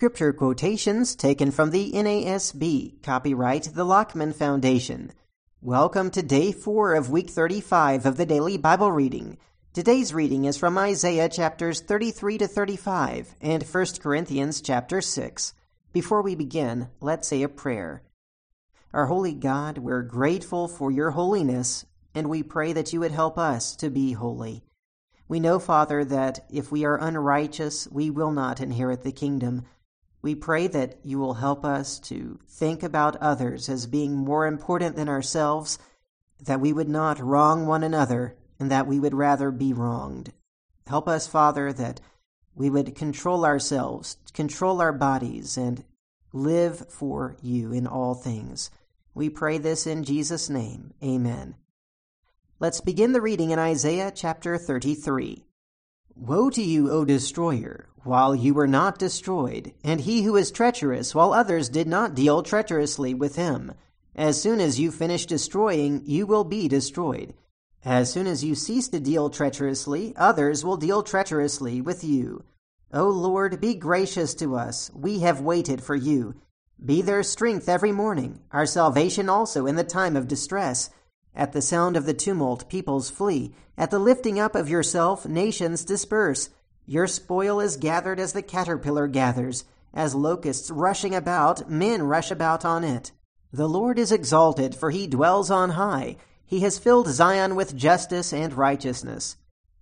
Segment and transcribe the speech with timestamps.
[0.00, 5.12] Scripture quotations taken from the NASB, copyright the Lockman Foundation.
[5.60, 9.36] Welcome to day 4 of week 35 of the daily Bible reading.
[9.74, 15.52] Today's reading is from Isaiah chapters 33 to 35 and 1 Corinthians chapter 6.
[15.92, 18.02] Before we begin, let's say a prayer.
[18.94, 23.36] Our holy God, we're grateful for your holiness, and we pray that you would help
[23.36, 24.64] us to be holy.
[25.28, 29.66] We know, Father, that if we are unrighteous, we will not inherit the kingdom.
[30.22, 34.96] We pray that you will help us to think about others as being more important
[34.96, 35.78] than ourselves,
[36.44, 40.32] that we would not wrong one another, and that we would rather be wronged.
[40.86, 42.00] Help us, Father, that
[42.54, 45.84] we would control ourselves, control our bodies, and
[46.32, 48.70] live for you in all things.
[49.14, 50.92] We pray this in Jesus' name.
[51.02, 51.56] Amen.
[52.58, 55.44] Let's begin the reading in Isaiah chapter 33.
[56.20, 61.14] Woe to you, O destroyer, while you were not destroyed, and he who is treacherous,
[61.14, 63.72] while others did not deal treacherously with him.
[64.14, 67.32] As soon as you finish destroying, you will be destroyed.
[67.86, 72.44] As soon as you cease to deal treacherously, others will deal treacherously with you.
[72.92, 74.90] O Lord, be gracious to us.
[74.94, 76.34] We have waited for you.
[76.84, 80.90] Be their strength every morning, our salvation also in the time of distress.
[81.34, 83.54] At the sound of the tumult, peoples flee.
[83.78, 86.50] At the lifting up of yourself, nations disperse.
[86.86, 89.64] Your spoil is gathered as the caterpillar gathers.
[89.94, 93.12] As locusts rushing about, men rush about on it.
[93.52, 96.16] The Lord is exalted, for he dwells on high.
[96.44, 99.36] He has filled Zion with justice and righteousness.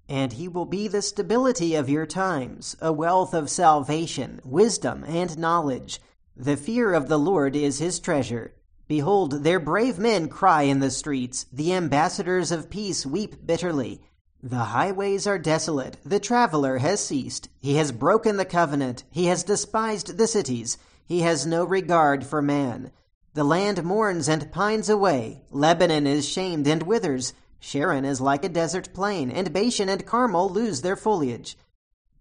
[0.09, 5.39] And he will be the stability of your times, a wealth of salvation, wisdom, and
[5.39, 6.01] knowledge.
[6.37, 8.55] The fear of the Lord is his treasure.
[8.89, 11.45] Behold, their brave men cry in the streets.
[11.53, 14.01] The ambassadors of peace weep bitterly.
[14.43, 15.99] The highways are desolate.
[16.05, 17.49] The traveler has ceased.
[17.61, 19.05] He has broken the covenant.
[19.11, 20.79] He has despised the cities.
[21.05, 22.91] He has no regard for man.
[23.35, 25.43] The land mourns and pines away.
[25.51, 27.35] Lebanon is shamed and withers.
[27.61, 31.59] Sharon is like a desert plain, and Bashan and Carmel lose their foliage.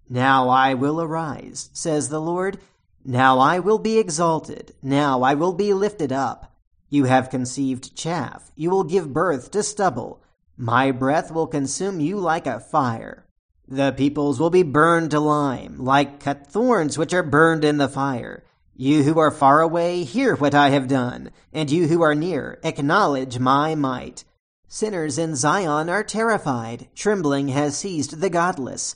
[0.10, 2.60] Now I will arise, says the Lord.
[3.06, 4.74] Now I will be exalted.
[4.82, 6.47] Now I will be lifted up.
[6.90, 8.52] You have conceived chaff.
[8.56, 10.22] You will give birth to stubble.
[10.56, 13.26] My breath will consume you like a fire.
[13.68, 17.90] The peoples will be burned to lime, like cut thorns which are burned in the
[17.90, 18.46] fire.
[18.76, 22.60] You who are far away, hear what I have done, and you who are near,
[22.64, 24.24] acknowledge my might.
[24.70, 26.88] Sinners in Zion are terrified.
[26.96, 28.96] Trembling has seized the godless.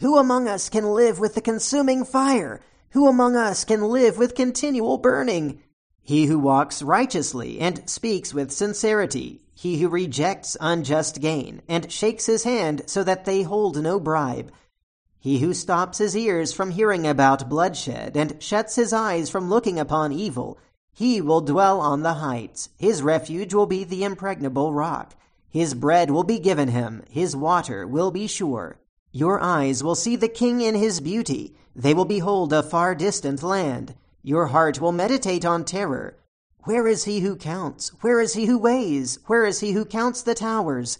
[0.00, 2.60] Who among us can live with the consuming fire?
[2.90, 5.62] Who among us can live with continual burning?
[6.02, 12.26] He who walks righteously and speaks with sincerity, he who rejects unjust gain and shakes
[12.26, 14.50] his hand so that they hold no bribe,
[15.22, 19.78] he who stops his ears from hearing about bloodshed and shuts his eyes from looking
[19.78, 20.56] upon evil,
[20.94, 22.70] he will dwell on the heights.
[22.78, 25.14] His refuge will be the impregnable rock.
[25.50, 28.78] His bread will be given him, his water will be sure.
[29.12, 31.54] Your eyes will see the king in his beauty.
[31.76, 33.94] They will behold a far distant land.
[34.22, 36.18] Your heart will meditate on terror.
[36.64, 37.88] Where is he who counts?
[38.02, 39.18] Where is he who weighs?
[39.26, 40.98] Where is he who counts the towers?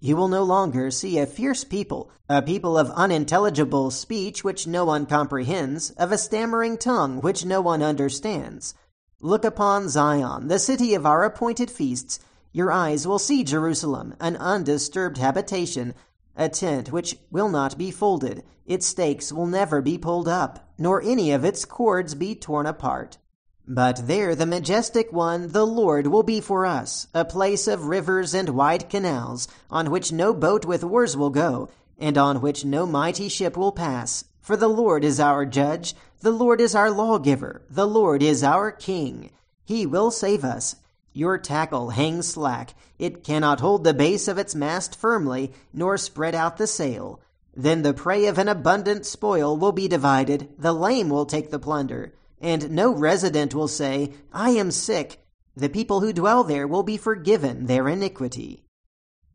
[0.00, 4.86] You will no longer see a fierce people, a people of unintelligible speech which no
[4.86, 8.74] one comprehends, of a stammering tongue which no one understands.
[9.20, 12.18] Look upon Zion, the city of our appointed feasts.
[12.52, 15.94] Your eyes will see Jerusalem, an undisturbed habitation,
[16.36, 21.02] a tent which will not be folded, its stakes will never be pulled up, nor
[21.02, 23.18] any of its cords be torn apart.
[23.66, 28.34] But there the majestic one, the Lord, will be for us, a place of rivers
[28.34, 32.86] and wide canals, on which no boat with oars will go, and on which no
[32.86, 34.24] mighty ship will pass.
[34.40, 38.70] For the Lord is our judge, the Lord is our lawgiver, the Lord is our
[38.70, 39.30] king.
[39.64, 40.76] He will save us.
[41.16, 42.74] Your tackle hangs slack.
[42.98, 47.20] It cannot hold the base of its mast firmly, nor spread out the sail.
[47.54, 51.60] Then the prey of an abundant spoil will be divided, the lame will take the
[51.60, 55.24] plunder, and no resident will say, I am sick.
[55.56, 58.64] The people who dwell there will be forgiven their iniquity.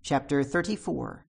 [0.02, 1.26] Chapter 34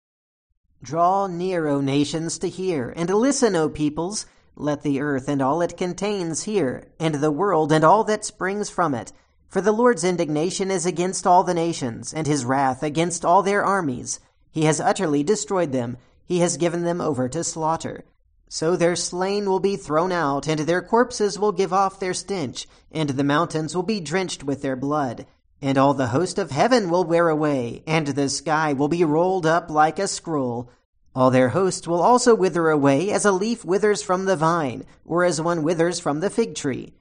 [0.80, 4.26] Draw near, O nations, to hear, and listen, O peoples.
[4.54, 8.70] Let the earth and all it contains hear, and the world and all that springs
[8.70, 9.12] from it.
[9.48, 13.64] For the Lord's indignation is against all the nations, and his wrath against all their
[13.64, 14.20] armies.
[14.50, 18.04] He has utterly destroyed them, he has given them over to slaughter.
[18.48, 22.66] So their slain will be thrown out, and their corpses will give off their stench,
[22.90, 25.26] and the mountains will be drenched with their blood.
[25.62, 29.46] And all the host of heaven will wear away, and the sky will be rolled
[29.46, 30.70] up like a scroll.
[31.14, 35.24] All their host will also wither away as a leaf withers from the vine, or
[35.24, 36.92] as one withers from the fig tree.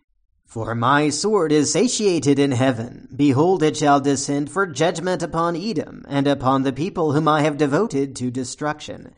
[0.46, 3.10] For my sword is satiated in heaven.
[3.14, 7.58] Behold, it shall descend for judgment upon Edom, and upon the people whom I have
[7.58, 9.14] devoted to destruction.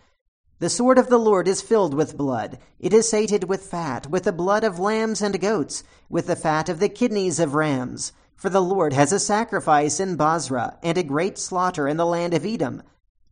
[0.59, 2.57] The sword of the Lord is filled with blood.
[2.79, 6.69] It is sated with fat, with the blood of lambs and goats, with the fat
[6.69, 8.13] of the kidneys of rams.
[8.35, 12.33] For the Lord has a sacrifice in Bozrah, and a great slaughter in the land
[12.33, 12.81] of Edom.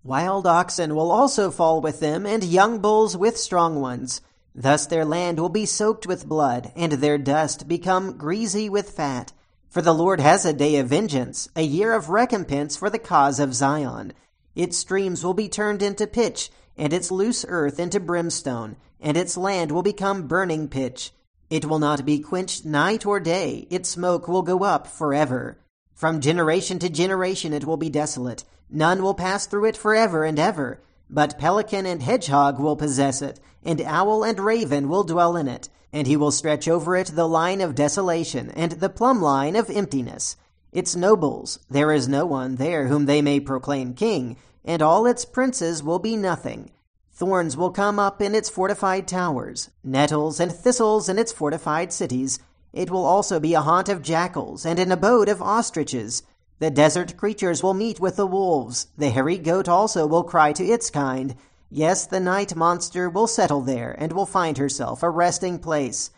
[0.04, 4.22] Wild oxen will also fall with them, and young bulls with strong ones.
[4.56, 9.34] Thus their land will be soaked with blood, and their dust become greasy with fat.
[9.70, 13.40] For the Lord has a day of vengeance, a year of recompense for the cause
[13.40, 14.14] of Zion.
[14.56, 19.36] Its streams will be turned into pitch, and its loose earth into brimstone, and its
[19.36, 21.12] land will become burning pitch.
[21.50, 25.60] It will not be quenched night or day, its smoke will go up forever.
[25.94, 30.40] From generation to generation it will be desolate None will pass through it forever and
[30.40, 30.80] ever,
[31.10, 35.70] but pelican and hedgehog will possess it, and owl and raven will dwell in it,
[35.94, 39.70] and he will stretch over it the line of desolation, and the plumb line of
[39.70, 40.36] emptiness.
[40.72, 44.36] Its nobles, there is no one there whom they may proclaim king,
[44.66, 46.70] and all its princes will be nothing.
[47.14, 52.40] Thorns will come up in its fortified towers, nettles and thistles in its fortified cities.
[52.74, 56.24] It will also be a haunt of jackals, and an abode of ostriches.
[56.60, 58.88] The desert creatures will meet with the wolves.
[58.98, 61.36] The hairy goat also will cry to its kind.
[61.70, 66.12] Yes, the night monster will settle there and will find herself a resting place.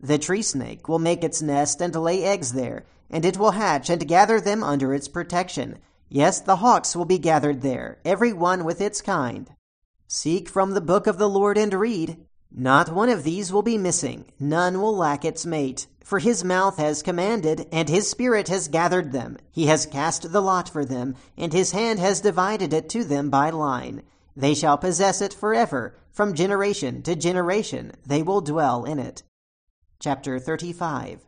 [0.00, 3.88] The tree snake will make its nest and lay eggs there, and it will hatch
[3.88, 5.78] and gather them under its protection.
[6.08, 9.48] Yes, the hawks will be gathered there, every one with its kind.
[10.08, 12.18] Seek from the book of the Lord and read.
[12.50, 15.86] Not one of these will be missing, none will lack its mate.
[16.04, 19.38] For his mouth has commanded, and his spirit has gathered them.
[19.50, 23.30] He has cast the lot for them, and his hand has divided it to them
[23.30, 24.02] by line.
[24.36, 25.96] They shall possess it forever.
[26.12, 29.22] From generation to generation they will dwell in it.
[29.98, 31.26] Chapter 35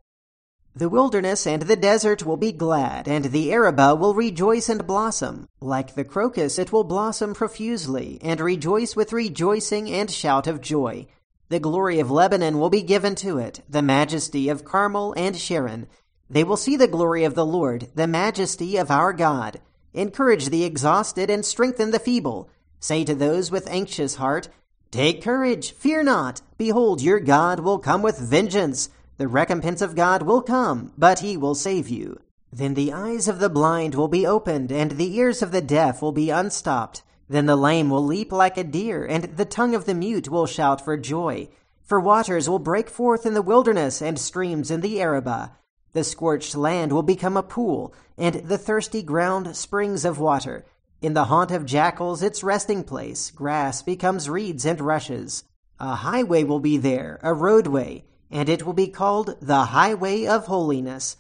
[0.75, 5.49] The wilderness and the desert will be glad, and the Arabah will rejoice and blossom.
[5.59, 11.07] Like the crocus, it will blossom profusely, and rejoice with rejoicing and shout of joy.
[11.49, 15.87] The glory of Lebanon will be given to it, the majesty of Carmel and Sharon.
[16.29, 19.61] They will see the glory of the Lord, the majesty of our God.
[19.95, 22.51] Encourage the exhausted and strengthen the feeble.
[22.81, 24.49] Say to those with anxious heart,
[24.91, 26.43] Take courage, fear not.
[26.59, 28.89] Behold, your God will come with vengeance.
[29.17, 32.21] The recompense of God will come, but he will save you.
[32.53, 36.03] Then the eyes of the blind will be opened, and the ears of the deaf
[36.03, 37.03] will be unstopped.
[37.29, 40.47] Then the lame will leap like a deer, and the tongue of the mute will
[40.47, 41.49] shout for joy.
[41.83, 45.51] For waters will break forth in the wilderness, and streams in the Arabah.
[45.93, 50.65] The scorched land will become a pool, and the thirsty ground springs of water.
[51.01, 55.45] In the haunt of jackals, its resting place, grass becomes reeds and rushes.
[55.79, 60.47] A highway will be there, a roadway, and it will be called the Highway of
[60.47, 61.17] Holiness.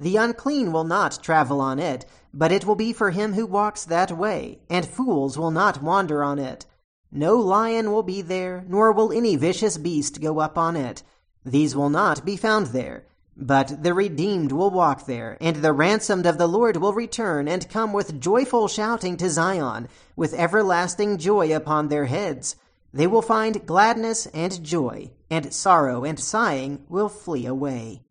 [0.00, 3.84] The unclean will not travel on it, but it will be for him who walks
[3.84, 6.66] that way, and fools will not wander on it.
[7.10, 11.02] No lion will be there, nor will any vicious beast go up on it.
[11.44, 13.06] These will not be found there.
[13.36, 17.68] But the redeemed will walk there, and the ransomed of the Lord will return and
[17.68, 22.56] come with joyful shouting to Zion, with everlasting joy upon their heads.
[22.92, 28.02] They will find gladness and joy, and sorrow and sighing will flee away.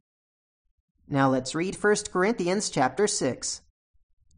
[1.09, 3.61] Now let's read 1 Corinthians chapter 6.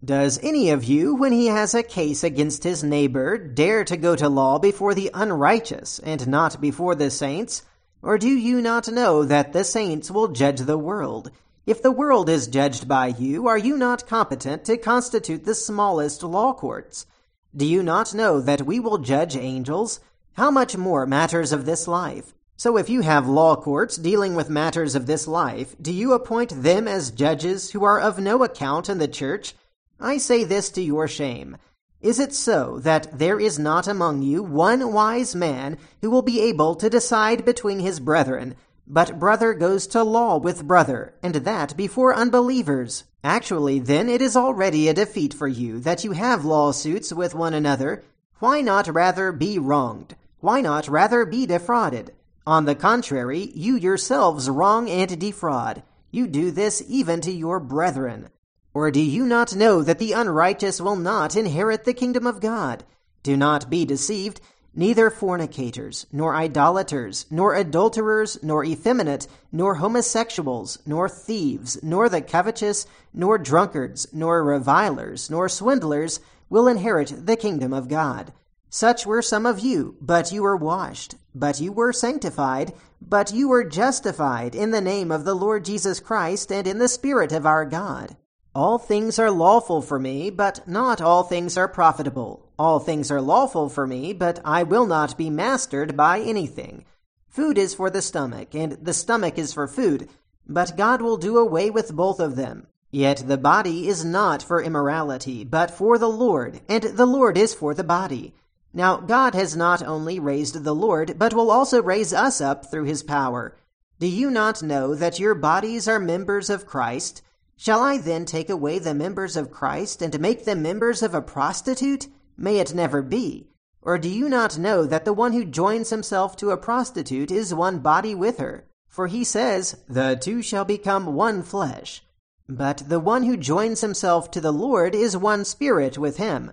[0.05, 4.15] Does any of you, when he has a case against his neighbor, dare to go
[4.15, 7.63] to law before the unrighteous and not before the saints?
[8.03, 11.31] Or do you not know that the saints will judge the world?
[11.65, 16.21] If the world is judged by you, are you not competent to constitute the smallest
[16.21, 17.07] law courts?
[17.55, 20.01] Do you not know that we will judge angels?
[20.33, 22.35] How much more matters of this life?
[22.60, 26.62] So if you have law courts dealing with matters of this life, do you appoint
[26.62, 29.54] them as judges who are of no account in the church?
[29.98, 31.56] I say this to your shame.
[32.01, 36.42] Is it so that there is not among you one wise man who will be
[36.42, 41.78] able to decide between his brethren, but brother goes to law with brother, and that
[41.78, 43.06] before unbelievers?
[43.24, 47.54] Actually, then, it is already a defeat for you that you have lawsuits with one
[47.54, 48.04] another.
[48.39, 50.18] Why not rather be wronged?
[50.42, 52.12] Why not rather be defrauded?
[52.50, 55.84] On the contrary, you yourselves wrong and defraud.
[56.10, 58.29] You do this even to your brethren.
[58.74, 62.84] Or do you not know that the unrighteous will not inherit the kingdom of God?
[63.22, 64.41] Do not be deceived.
[64.74, 72.88] Neither fornicators, nor idolaters, nor adulterers, nor effeminate, nor homosexuals, nor thieves, nor the covetous,
[73.13, 78.34] nor drunkards, nor revilers, nor swindlers will inherit the kingdom of God.
[78.71, 83.49] Such were some of you, but you were washed, but you were sanctified, but you
[83.49, 87.47] were justified in the name of the Lord Jesus Christ and in the Spirit of
[87.47, 88.15] our God.
[88.53, 92.47] All things are lawful for me, but not all things are profitable.
[92.59, 96.85] All things are lawful for me, but I will not be mastered by anything.
[97.27, 100.09] Food is for the stomach, and the stomach is for food,
[100.47, 102.67] but God will do away with both of them.
[102.91, 107.53] Yet the body is not for immorality, but for the Lord, and the Lord is
[107.53, 108.33] for the body.
[108.73, 112.83] Now, God has not only raised the Lord, but will also raise us up through
[112.83, 113.55] his power.
[113.99, 117.21] Do you not know that your bodies are members of Christ?
[117.57, 121.21] Shall I then take away the members of Christ and make them members of a
[121.21, 122.07] prostitute?
[122.38, 123.49] May it never be.
[123.81, 127.53] Or do you not know that the one who joins himself to a prostitute is
[127.53, 128.65] one body with her?
[128.88, 132.03] For he says, The two shall become one flesh.
[132.47, 136.51] But the one who joins himself to the Lord is one spirit with him.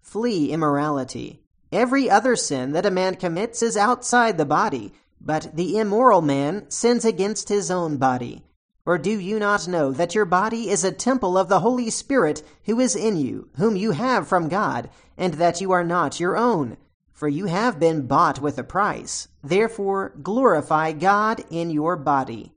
[0.00, 1.42] Flee immorality.
[1.70, 6.70] Every other sin that a man commits is outside the body, but the immoral man
[6.70, 8.44] sins against his own body.
[8.86, 12.42] Or do you not know that your body is a temple of the Holy Spirit
[12.64, 16.38] who is in you, whom you have from God, and that you are not your
[16.38, 16.78] own?
[17.12, 19.28] For you have been bought with a price.
[19.44, 22.54] Therefore, glorify God in your body.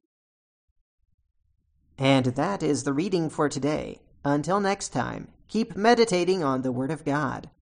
[1.97, 4.01] And that is the reading for today.
[4.23, 7.49] Until next time, keep meditating on the Word of God.